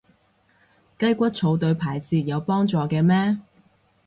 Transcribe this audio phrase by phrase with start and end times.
[0.97, 3.37] 雞骨草對排泄有幫助嘅咩？